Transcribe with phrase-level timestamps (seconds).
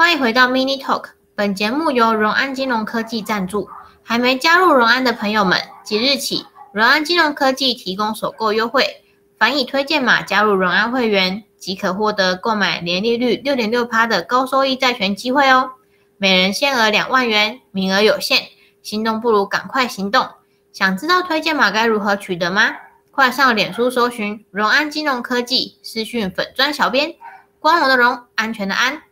[0.00, 3.68] 欢迎回到 Mini Talk，本节目由荣安金融科技赞助。
[4.02, 9.04] 还没加入荣安的朋友们，即日起，荣安金融科技提供首购优惠，
[9.36, 15.72] 凡以推荐码加入荣安会员，即可获得购买年利率六点六趴的高收益债权机会哦。
[16.16, 18.44] 每人限额两万元，名额有限，
[18.82, 20.26] 心动不如赶快行动。
[20.72, 22.74] 想知道推荐码该如何取得吗？
[23.10, 27.14] 快上脸书搜寻荣安金融科技，私讯粉专小编，
[27.58, 29.02] 光荣的荣，安全的安。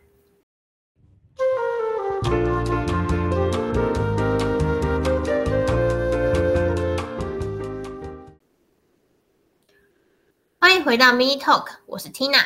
[10.61, 12.41] 欢迎回到 Mini Talk，我是 Tina。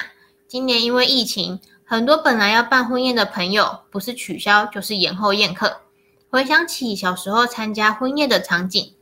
[0.48, 5.81] 今年因为疫情，很多本来要办婚宴的朋友，不是取消就是延后宴客。
[6.30, 8.94] 回想起小时候参加婚宴的场景，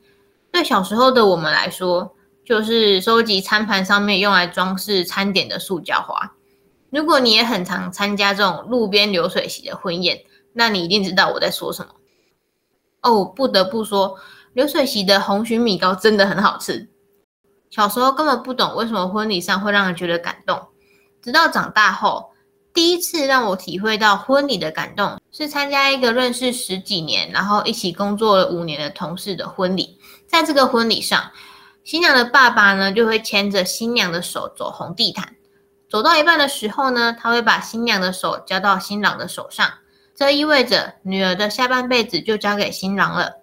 [0.50, 2.16] 对小时候的我们来说，
[2.46, 6.34] 就是收集餐盘上面用来装饰餐点的塑胶花。
[6.90, 10.24] 如果你也很常参加这种路边流水席的婚宴，
[10.54, 11.92] 那你一定知道我在说什么。
[13.02, 14.18] 哦，不得不说，
[14.54, 16.88] 流水席的红蟳米糕真的很好吃。
[17.72, 20.62] 小时候根本不懂为什么婚礼上会让人觉得感动，
[21.22, 22.32] 直到长大后，
[22.74, 29.98] 第一次让我体会到婚礼的感动，是参加一个认识十几年，然后一起工作了五年的同事的婚礼。
[30.28, 31.32] 在这个婚礼上，
[31.86, 35.36] 新娘的爸爸呢就会牵着新娘的手走红地毯，
[35.90, 39.72] 走到一半的时候呢，他会把新娘的手交到新郎的手上，
[40.14, 43.41] 这意味着女儿的下半辈子就交给新郎了。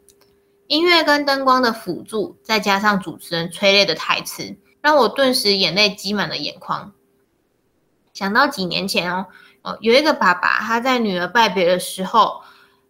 [0.68, 6.92] 音乐跟灯光的辅助，再加上主持人催泪的台词，让我顿时眼泪积满了眼眶。
[8.12, 9.26] 想到几年前哦，
[9.62, 12.42] 哦，有一个爸爸他在女儿拜别的时候，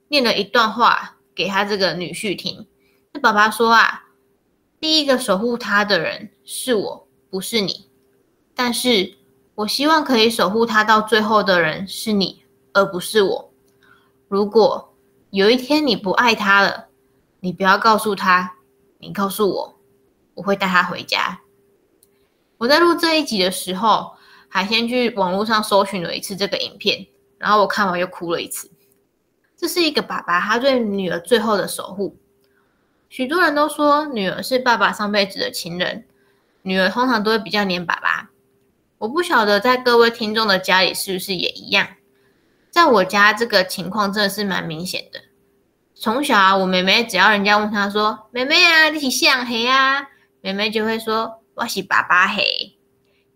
[0.08, 2.66] 念了一段话给他这个女婿听。
[3.12, 4.06] 那爸爸说啊，
[4.80, 7.88] 第一个守护他的人是我，不是你。
[8.56, 9.14] 但是
[9.54, 12.42] 我希望可以守护他到最后的人是你，
[12.72, 13.52] 而不是我。
[14.26, 14.96] 如果
[15.30, 16.87] 有一天你不爱他了，
[17.40, 18.56] 你不要告诉他，
[18.98, 19.78] 你告诉我，
[20.34, 21.40] 我会带他回家。
[22.56, 24.14] 我在录这一集的时候，
[24.48, 27.06] 还先去网络上搜寻了一次这个影片，
[27.38, 28.70] 然后我看完又哭了一次。
[29.56, 32.16] 这是一个爸爸他对女儿最后的守护。
[33.08, 36.06] 许多人都说女儿是爸爸上辈子的情人，
[36.62, 38.30] 女儿通常都会比较黏爸爸。
[38.98, 41.88] 我不晓得在各位听众的家里是不是也一样？
[42.70, 45.20] 在我家这个情况真的是蛮明显的。
[46.00, 50.06] 从小啊，我妹妹只要人家问她说：“妹妹啊，你是谁黑啊？”
[50.40, 52.78] 妹妹就会说：“我是爸爸黑。”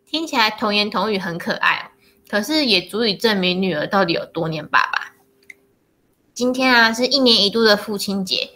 [0.08, 1.84] 听起来童言童语很可爱哦，
[2.30, 5.12] 可是也足以证明女儿到底有多黏爸爸。
[6.32, 8.50] 今天啊，是一年一度的父亲节，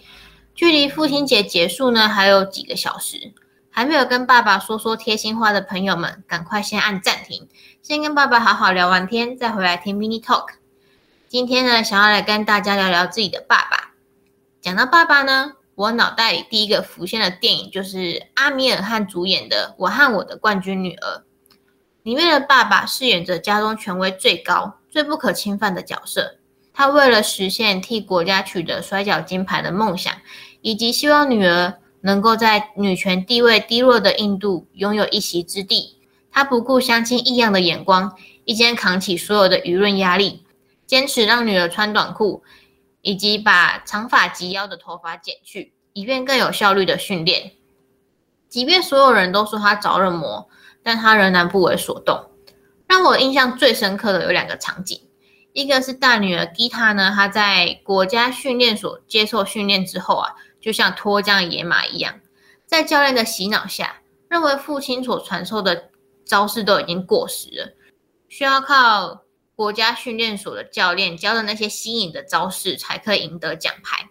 [0.55, 3.33] 距离父亲节结束呢还有几个小时，
[3.73, 7.49] 还没有跟爸爸说说贴心话的朋友们，赶快先按暂停，
[7.83, 10.51] 先跟爸爸好好聊完天，再回来听 Mini Talk。
[11.27, 13.95] 今天呢，想要来跟大家聊聊自己的爸爸。
[14.67, 21.19] 讲到爸爸呢，我脑袋里第一个浮现的电影就是阿米尔汗主演的《我和我的冠军女儿》。
[22.03, 26.39] 里面的爸爸饰演着家中权威最高、最不可侵犯的角色。
[26.75, 30.13] 他为了实现替国家取得摔角金牌的梦想，
[30.63, 35.97] 以及希望女儿能够在女权地位低落的印度拥有一席之地，
[36.33, 38.13] 他不顾乡亲异样的眼光，
[38.45, 40.45] 一肩扛起所有的舆论压力，
[40.85, 42.43] 坚持让女儿穿短裤。
[43.07, 47.53] 以及把长发及腰的头发剪去，以便更有效率的训练。
[48.49, 50.49] 即便所有人都说他着了魔，
[50.83, 52.33] 但他仍然不为所动。
[52.89, 55.01] 让我印象最深刻的有两个场景，
[55.53, 62.19] 一个是大女儿吉塔呢，她在国家训练所接受训练之后啊，就像脱缰的野马一样，
[62.67, 65.91] 在教练的洗脑下，认为父亲所传授的
[66.25, 67.73] 招式都已经过时了，
[68.29, 69.23] 需要靠。
[69.57, 74.11] 国家训练所的教练教的那些新颖的招式，才可以赢得奖牌。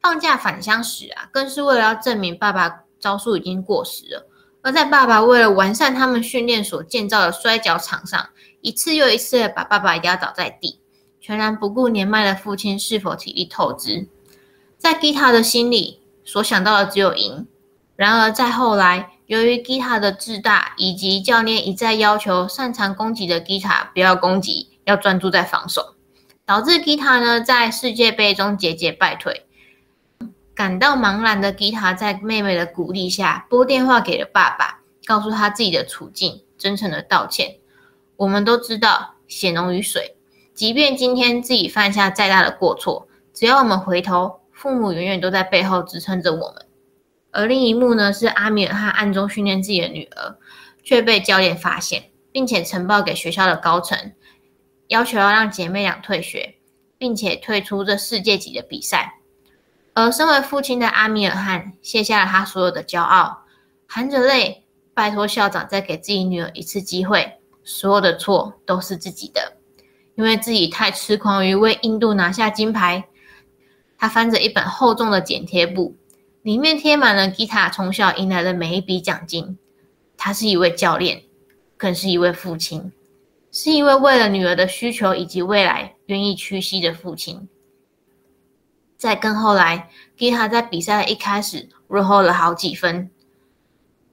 [0.00, 4.28] 放假返乡时啊，更是为了要证明爸爸招数已经过时了。
[4.60, 8.28] 而在爸爸为了完善他们训练所建造的摔跤场上，
[8.60, 10.80] 一次又一次的把爸爸压倒在地，
[11.18, 14.06] 全然不顾年迈的父亲是否体力透支。
[14.76, 17.46] 在吉塔的心里，所想到的只有赢。
[17.96, 25.96] 然而在后来，由于吉塔的自大，以及教练一再要求擅长攻击的吉塔不要攻击，要专注在防守，
[26.46, 29.44] 导致吉塔呢在世界杯中节节败退。
[30.54, 37.56] 感到茫然的吉塔在妹妹的鼓励下拨电话给了爸爸，告诉他自己的处境，真诚的道歉。
[38.16, 40.16] 我们都知道血浓于水，
[40.54, 46.64] 即便今天自己犯下再大的过错，只要我们回头，父母永远都在背后支撑着我们。
[47.38, 50.36] 而另一幕呢，是阿米尔汗暗中训练自己的女儿，
[50.82, 54.12] 却被教练发现，并且呈报给学校的高层。
[54.88, 56.56] 要求要让姐妹俩退学，
[56.98, 59.20] 并且退出这世界级的比赛。
[59.94, 63.44] 而身为父亲的阿米尔汗卸下了他所有的骄傲，
[63.86, 69.52] 含着泪拜托校长再给自己女儿一次机会，所有的错都是自己的，
[70.16, 73.04] 因为自己太痴狂于为印度拿下金牌。
[73.96, 75.96] 他翻着一本厚重的剪贴簿，
[76.42, 79.58] 里面贴满了吉塔从小赢来的每一笔奖金。
[80.16, 81.22] 他是一位教练，
[81.76, 82.92] 更是一位父亲，
[83.52, 87.48] 是一位为了女儿的需求以及未来愿意屈膝的父亲。
[88.96, 93.10] 再更后来，吉塔在比赛一开始落后了好几分，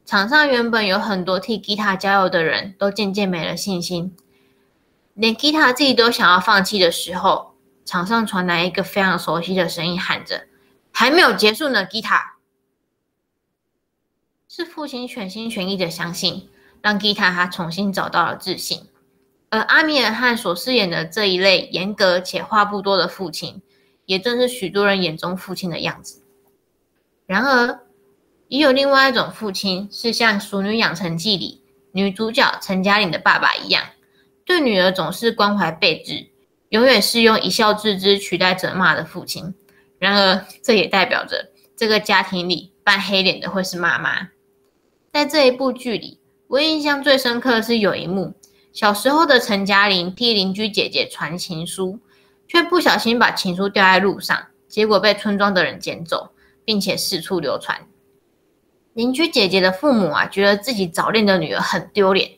[0.05, 4.15] 场上原本有很多替吉塔加油的人都渐渐没了信心，
[5.15, 10.45] 连吉塔自己都想要放弃的时候，场上传来一个非常熟悉的声音，喊着
[10.95, 12.37] ：“还没有结束呢，吉塔。”
[14.47, 16.49] 是父亲全心全意的相信，
[16.81, 18.87] 让吉塔他重新找到了自信。
[19.49, 23.61] 而阿米尔汗所饰演的这一类严格且话不多的父亲。
[24.05, 26.21] 也正是许多人眼中父亲的样子。
[27.25, 27.79] 然而，
[28.49, 33.83] 也有另外一种父亲，是像《熟女养成记》里女主角陈嘉玲的爸爸一样，
[34.45, 36.27] 对女儿总是关怀备至，
[36.69, 39.55] 永远是用一笑置之取代责骂的父亲。
[39.99, 44.29] 然而，这也代表着这个家庭里扮黑脸的会是妈妈。
[45.11, 48.33] 在这一部剧里，我印象最深刻的是有一幕：
[48.73, 51.99] 小时候的陈嘉玲替邻居姐姐传情书。
[52.47, 56.29] 却不小心把情书掉在路上，结果被村庄的人捡走，
[56.63, 57.87] 并且四处流传。
[58.93, 62.29] 邻居姐姐的父母啊，觉得自己早恋的女儿很丢脸，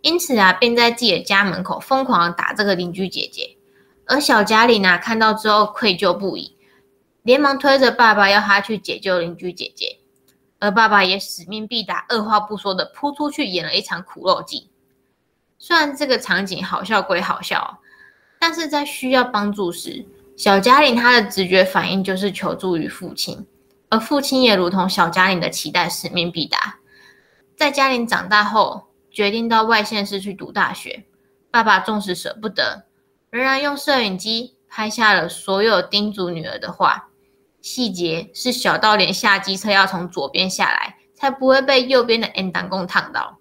[0.00, 3.54] 因此啊，便在自己的家门口疯狂打这个邻居姐姐。
[4.06, 6.56] 而小嘉玲呢，看到之后愧疚不已，
[7.22, 9.98] 连忙推着爸爸要他去解救邻居姐姐，
[10.58, 14.70] 而爸爸也使命必达，二话不说的扑出去演了一场苦肉计。
[15.58, 17.78] 虽然这个场景好笑归好笑。
[18.44, 20.04] 但是在需要帮助时，
[20.36, 23.46] 小嘉玲她的直觉反应就是求助于父亲，
[23.88, 26.80] 而父亲也如同小嘉玲的期待，使命必达。
[27.56, 31.04] 在嘉玲长大后，决定到外县市去读大学，
[31.52, 32.84] 爸爸纵使舍不得，
[33.30, 37.10] 仍然用摄影机拍下了所有叮嘱女儿的话，
[37.62, 43.38] 细节是小到连下机车要从左边下来，才不会被右边的 N 档共烫到。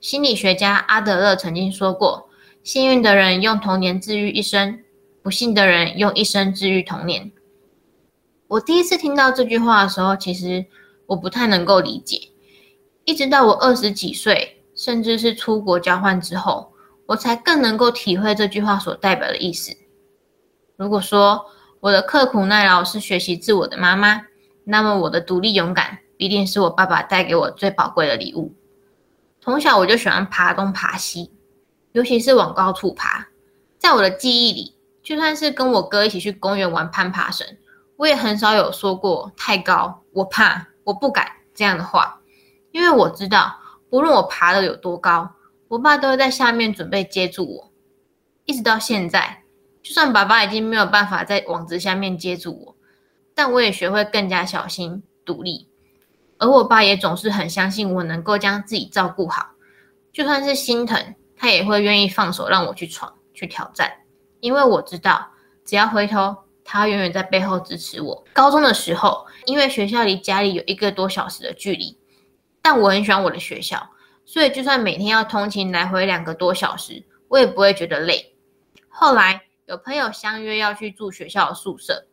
[0.00, 2.28] 心理学家阿德勒曾经说过。
[2.64, 4.84] 幸运的人用童年治愈一生，
[5.22, 7.32] 不幸的人用一生治愈童年。
[8.46, 10.66] 我第一次听到这句话的时候，其实
[11.06, 12.28] 我不太能够理解，
[13.06, 16.70] 一直到我二十几岁，甚至是出国交换之后，
[17.06, 19.74] 我才更能够体会这句话所代表的意思。
[20.76, 21.46] 如果说
[21.80, 24.22] 我的刻苦耐劳是学习自我的妈妈，
[24.64, 28.54] 那么我的独立勇敢必定是我爸爸带给我最宝贵的礼物。
[29.40, 31.32] 从小我就喜欢爬东爬西。
[31.92, 33.26] 尤其是往高处爬，
[33.78, 37.46] 在我的记忆里，就算是跟我哥一起去公园玩攀爬绳，
[37.96, 42.20] 我也很少有说过太高，我怕，我不敢这样的话，
[42.72, 43.56] 因为我知道，
[43.90, 45.30] 无论我爬得有多高，
[45.66, 47.72] 我爸都会在下面准备接住我。
[48.44, 49.37] 一直到现在，
[49.88, 52.76] 就算爸爸已经没有办法在网子下面接住我，
[53.34, 55.66] 但我也学会更加小心独立，
[56.36, 59.52] 而我爸也总是很相信我能够将自己照顾好，
[60.12, 61.14] 就算是心疼。
[61.38, 63.90] 他也会愿意放手让我去闯、去挑战，
[64.40, 65.30] 因为我知道，
[65.64, 68.24] 只要回头，他永远在背后支持我。
[68.34, 71.98] 高中的时候，因为学校离家里有一个多小时的距离，
[72.60, 73.88] 但我很喜欢我的学校，
[74.26, 78.34] 所以就算每天要通勤来回两个多小时，我也不会觉得累。
[78.88, 82.06] 后来有朋友相约要去住学校宿舍，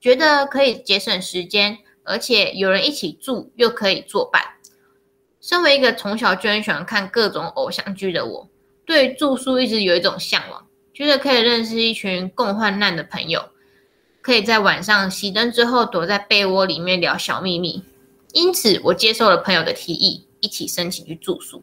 [0.00, 4.42] 觉得可以节省时间，而且有人一起住又可以作伴。
[5.38, 8.48] 身为一个从小就很喜欢看各种偶像剧的我。
[8.86, 13.50] 对住宿一直有一种向往，觉得可以认识一群共患难的朋友，
[14.22, 17.84] 可以在晚上熄灯之后躲在被窝里面聊小秘密。
[18.32, 21.62] 因此，我接受了朋友的提议，一起申请去住宿。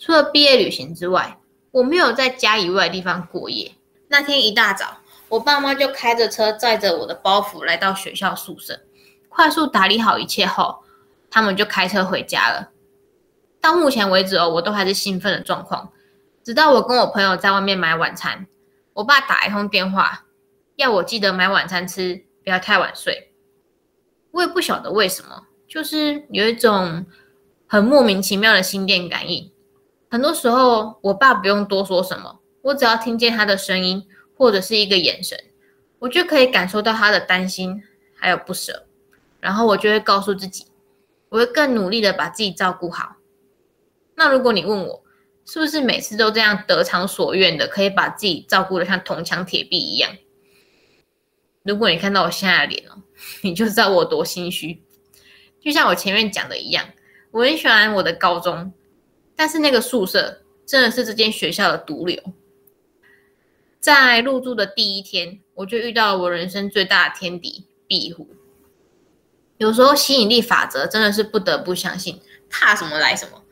[0.00, 1.38] 除了毕业旅行之外，
[1.70, 3.70] 我没有在家以外的地方过夜。
[4.08, 4.98] 那天一大早，
[5.28, 8.80] 我爸妈就开着车载着我的包袱来到学校宿舍，
[9.28, 10.82] 快速打理好一切后，
[11.30, 12.70] 他们就开车回家了。
[13.60, 15.90] 到目前为止哦，我都还是兴奋的状况。
[16.42, 18.46] 直到我跟我朋友在外面买晚餐，
[18.94, 20.24] 我爸打一通电话，
[20.76, 23.32] 要我记得买晚餐吃，不要太晚睡。
[24.30, 27.04] 我也不晓得为什么，就是有一种
[27.66, 29.52] 很莫名其妙的心电感应。
[30.10, 35.38] 很多时候，我爸不用多说什么，我只要听见他的声音或者是一个眼神，
[35.98, 37.82] 我就可以感受到他的担心
[38.14, 38.86] 还有不舍。
[39.40, 40.66] 然后我就会告诉自己，
[41.28, 43.16] 我会更努力的把自己照顾好。
[44.16, 45.04] 那如果你问我，
[45.46, 50.10] 是不是每次都这样得偿所愿的，可以把自己照顾得像铜墙铁壁一样？
[51.62, 53.02] 如果你看到我现在的脸哦，
[53.42, 54.82] 你就知道我多心虚。
[55.60, 56.84] 就像我前面讲的一样，
[57.30, 58.72] 我很喜欢我的高中，
[59.36, 62.20] 但是那个宿舍真的是这间学校的毒瘤。
[63.80, 68.28] 在入住的第一天，我就遇到了我人生最大的天敌——壁虎。
[69.56, 73.42] 有时候吸引力法则真的是不得不相信，怕什么来什么。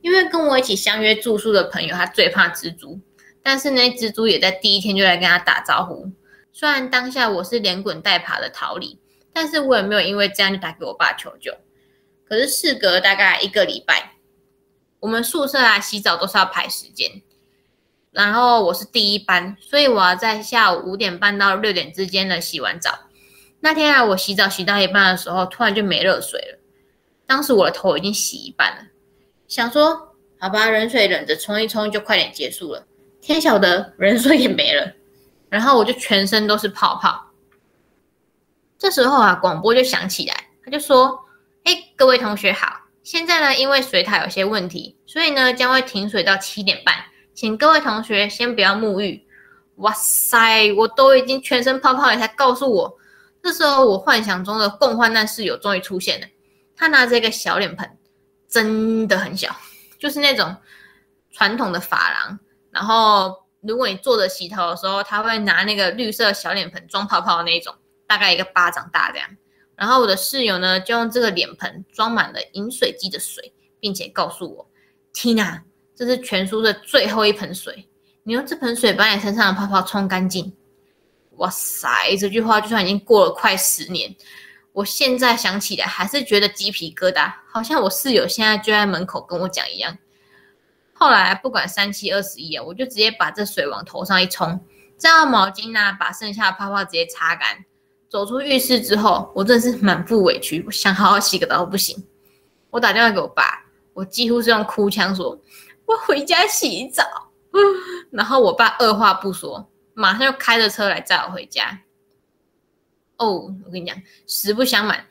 [0.00, 3.00] 因为跟我一起相约住宿的朋友，他最怕蜘蛛，
[3.42, 6.10] 但是呢，蜘蛛也在第一天就来跟他打招呼。
[6.52, 8.98] 虽然当下我是连滚带爬的逃离。
[9.34, 11.54] 但是我也没有因为这样就打给我爸求救。
[12.26, 14.16] 可是事隔大概一个礼拜，
[15.00, 17.22] 我们宿舍啊洗澡都是要排时间，
[18.12, 22.90] 然后我是第一班，所以我要在下午五点半到六点之间呢洗完澡。
[23.60, 26.58] 那天啊，我洗澡洗到一半的时候，突然就没热水了。
[27.26, 28.82] 当时我的头已经洗一半了，
[29.48, 32.86] 想说好吧，冷水忍着冲一冲就快点结束了。
[33.22, 34.92] 天晓得冷水也没了，
[35.48, 37.30] 然后我就全身都是泡泡。
[38.76, 41.24] 这时候啊，广播就响起来，他就说
[41.64, 46.96] ：“哎，各位同学好，现在呢，因为水塔有些问题，所以呢，将会停水到七点半，
[47.34, 49.26] 请各位同学先不要沐浴。”
[49.76, 52.98] 哇塞，我都已经全身泡泡了，才告诉我。
[53.42, 56.26] 这时候，我幻想中的共患难室友终于出现了。
[56.76, 57.98] 他拿着一个小脸盆，
[58.48, 59.54] 真的很小，
[59.98, 60.54] 就是那种
[61.30, 62.38] 传统的发廊。
[62.70, 67.74] 然后，如果你坐着洗头的时候，他会拿那个绿色小脸盆装泡泡的那种。
[68.04, 69.26] 大概一个巴掌大这样，
[69.74, 74.70] 然后我的室友呢，就用这个脸盆装满了饮水机的水，并且告诉我
[75.14, 75.62] ：“Tina，
[75.94, 77.88] 这是全宿的最后一盆水，
[78.22, 80.52] 你用这盆水把你身上的泡泡冲干净。”
[81.36, 84.14] 哇塞，这句话就算已经过了快十年，
[84.72, 89.96] 我现在想起来还是觉得鸡皮疙瘩，好像我室友现在就在门口跟我讲一样。
[90.92, 94.60] 后来不管三七二十一啊，我就直接把这水往头上一冲，
[94.96, 97.64] 再用毛巾呢把剩下的泡泡直接擦干。
[98.08, 101.96] 走出浴室之后，我真的是满腹委屈，我想好好洗个澡不行。
[102.68, 105.40] 我打电话给我爸，我几乎是用哭腔说
[106.06, 107.02] ：“回家洗澡。
[108.10, 111.82] ”然后我爸二话不说，马上就开着车来载我回家。
[113.16, 113.96] 哦，我跟你讲，
[114.26, 115.06] 实不相瞒，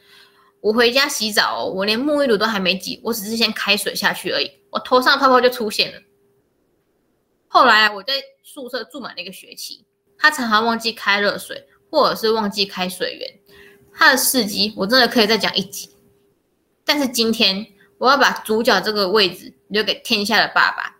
[0.59, 6.01] 我回家洗澡哦，我连沐浴露都还没挤，我只是先开水下去而已，我头上泡泡就出现了。
[7.47, 9.85] 后来我在宿舍住满了一个学期，
[10.17, 11.67] 他常常忘记开热水。
[11.93, 13.39] 或者是忘记开水源，
[13.93, 15.89] 他的事迹我真的可以再讲一集。
[16.85, 17.67] 但是今天
[18.01, 20.97] 我要把主角这个位置留给天下的爸爸。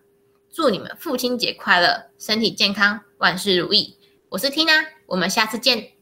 [0.51, 3.97] 祝你们父亲节快乐，身体健康，万事如意。
[4.29, 5.93] 我是 Tina，我们下次见。